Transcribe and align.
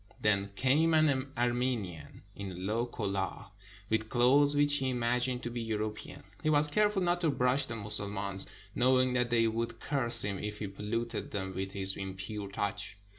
Then 0.19 0.49
came 0.55 0.95
an 0.95 1.31
Armenian 1.37 2.23
in 2.35 2.51
a 2.51 2.55
low 2.55 2.87
kolah, 2.87 3.51
with 3.87 4.09
clothes 4.09 4.55
which 4.55 4.77
he 4.77 4.89
imagined 4.89 5.43
to 5.43 5.51
be 5.51 5.61
European. 5.61 6.23
He 6.41 6.49
was 6.49 6.69
careful 6.69 7.03
not 7.03 7.21
to 7.21 7.29
brush 7.29 7.67
the 7.67 7.75
Mussulmans, 7.75 8.47
knowing 8.73 9.13
that 9.13 9.29
they 9.29 9.47
would 9.47 9.79
curse 9.79 10.23
him 10.23 10.39
if 10.39 10.57
he 10.57 10.65
polluted 10.65 11.29
them 11.29 11.53
with 11.53 11.73
his 11.73 11.95
impure 11.95 12.49
touch. 12.49 12.97